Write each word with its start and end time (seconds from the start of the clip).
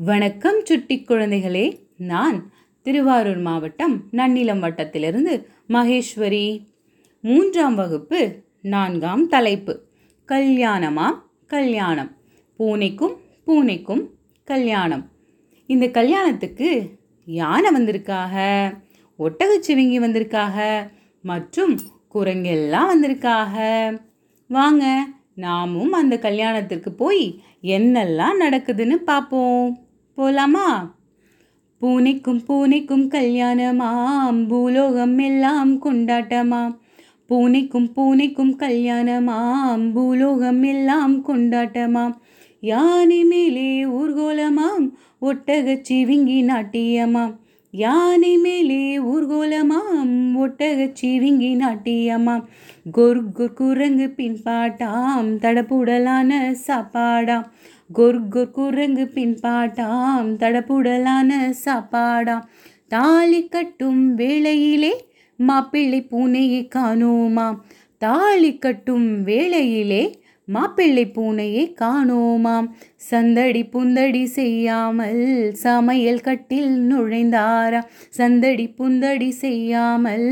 வணக்கம் 0.00 0.64
சுட்டி 0.64 1.04
குழந்தைகளே. 1.08 1.78
நான் 1.96 2.52
திருவாரூர் 2.82 3.36
மாவட்டம் 3.36 4.02
நன்னிலம் 4.12 4.58
வட்டத்திலிருந்து 4.58 5.46
மகேஸ்வரி. 5.68 6.66
மூன்றாம் 7.20 7.74
வகுப்பு 7.74 8.42
நான்காம் 8.62 9.28
தலைப்பு. 9.28 9.86
கல்யாணமா? 10.28 11.06
கல்யாணம். 11.46 12.16
பூனைக்கும் 12.58 13.16
பூனைக்கும் 13.46 14.10
கல்யாணம். 14.44 15.10
இந்த 15.66 15.88
கல்யாணத்துக்கு 15.88 16.90
யானை 17.24 17.70
வந்திருக்காக? 17.76 18.66
ஒட்டகச்சிவிங்கி 19.18 19.96
வந்திருக்காக? 19.96 20.88
மற்றும் 21.22 21.78
குரங்கெல்லாம் 22.14 22.86
வந்திருக்காக? 22.94 23.56
வாங்க 24.48 25.06
நாமும் 25.34 25.92
அந்த 25.92 26.18
கல்யாணத்திற்கு 26.18 26.92
போய் 26.92 27.42
என்னெல்லாம் 27.62 28.34
நடக்குதுன்னு 28.40 28.94
பார்ப்போம். 28.94 29.87
போலாமா? 30.18 30.68
பூனைக்கும் 31.80 32.40
பூனைக்கும் 32.48 33.04
கல்யாணமாம் 33.08 34.48
பூலோகம் 34.48 35.18
எல்லாம் 35.18 35.82
கொண்டாட்டமாம் 35.82 36.78
பூனைக்கும் 37.28 37.88
பூனைக்கும் 37.96 38.54
கல்யாணமாம் 38.58 39.92
பூலோகம் 39.92 40.62
எல்லாம் 40.62 41.26
கொண்டாட்டமாம் 41.26 42.14
யானை 42.60 43.24
மேலே 43.24 43.84
ஊர்கோலமாம் 43.84 44.86
ஒட்டகச் 45.22 45.84
சிவிங்கி 45.88 46.38
நாட்டியமாம். 46.44 47.34
யானை 47.70 48.36
மேலே 48.36 48.98
ஊர்கோலமாம் 48.98 50.32
ஒட்டகச் 50.34 50.94
சிவிங்கி 51.02 51.56
நாட்டியமாம். 51.56 52.44
கொர் 52.92 53.32
கொர் 53.32 53.52
குரங்கு 53.52 54.14
பின்பாட்டாம் 54.16 55.36
தடப்புடலான 55.42 56.54
சாப்பாடாம். 56.66 57.44
கொர் 57.92 58.28
கொர் 58.28 58.50
குரங்கு 58.50 59.10
பின்பாட்டாம் 59.14 60.36
தடப்புடலான 60.36 61.54
சாப்பாடாம். 61.64 62.42
தாலி 62.88 63.48
கட்டும் 63.48 64.14
வேளையிலே 64.14 65.04
மாப்பிள்ளை 65.36 66.06
பூனையை 66.10 66.68
காணோமாம். 66.74 67.56
தாலி 67.98 68.58
கட்டும் 68.58 69.22
வேளையிலே 69.22 70.20
மாப்பிள்ளை 70.48 71.04
பூனையை 71.16 71.64
காணோமாம். 71.80 72.68
சந்தடி 73.10 73.62
புந்தடி 73.72 74.24
செய்யாமல் 74.38 75.22
சமையல் 75.62 76.20
கட்டில் 76.20 76.74
நுழைந்தாரா? 76.90 77.80
சந்தடி 78.08 78.66
புந்தடி 78.78 79.30
செய்யாமல் 79.44 80.28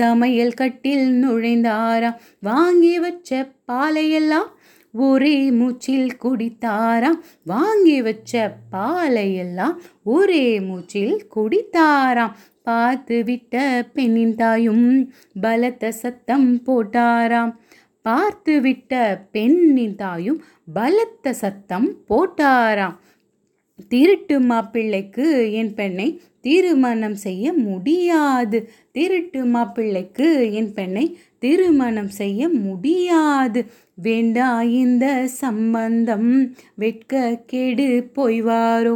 சமையல் 0.00 0.58
கட்டில் 0.60 1.08
நுழைந்தாரா? 1.24 2.12
வாங்கி 2.40 2.98
வச்ச 2.98 3.46
பாலையெல்லாம் 3.72 4.50
ஒரே 4.94 5.38
மூச்சில் 5.50 6.12
குடித்தாரா? 6.24 7.10
வாங்கி 7.44 7.98
வச்ச 8.02 8.32
பாலையெல்லாம் 8.72 9.74
ஒரே 10.04 10.60
மூச்சில் 10.60 11.16
குடித்தாராம் 11.36 12.36
பார்த்து 12.62 13.24
விட்ட 13.24 13.54
பெண்ணின் 13.94 14.34
தாயும் 14.34 14.86
பலத்த 15.40 15.92
சத்தம் 15.92 16.48
போட்டாராம். 16.66 17.52
பார்த்துவிட்ட 18.08 18.92
பெண்ணின் 19.30 19.94
தாயும் 19.94 20.40
பலத்த 20.72 21.32
சத்தம் 21.32 21.88
போட்டாராம். 22.08 22.96
திருட்டு 23.88 24.36
மாப்பிள்ளைக்கு 24.40 25.52
என் 25.52 25.74
பெண்ணை 25.74 26.06
திருமணம் 26.40 27.14
செய்ய 27.14 27.52
முடியாது. 27.52 28.58
திருட்டு 28.92 29.44
மாப்பிள்ளைக்கு 29.44 30.28
என் 30.52 30.72
பெண்ணை 30.72 31.04
திருமணம் 31.38 32.10
செய்ய 32.20 32.48
முடியாது. 32.48 33.60
வேண்டா 33.94 34.62
இந்த 34.62 35.26
சம்பந்தம் 35.26 36.32
வெட்க 36.74 37.42
கெடு 37.46 37.88
போய்வாரோ? 38.16 38.94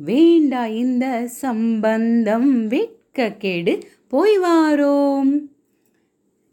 வேண்டா 0.00 0.66
இந்த 0.66 1.06
சம்பந்தம் 1.42 2.66
வெட்க 2.66 3.30
கெடு 3.38 3.74
போய்வாரோம் 4.10 5.32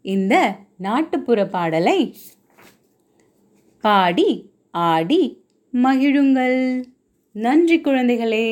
இந்த 0.04 0.34
நாட்டுப்புற 0.82 1.46
பாடலை 1.46 1.98
பாடி 3.80 4.28
ஆடி 4.70 5.20
மகிழுங்கள். 5.82 6.58
நன்றி 7.32 7.76
குழந்தைகளே. 7.80 8.46